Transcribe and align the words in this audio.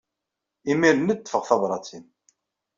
Imir-nni 0.71 1.11
i 1.13 1.15
d-ṭṭfeɣ 1.15 1.41
tabrat-im. 1.45 2.05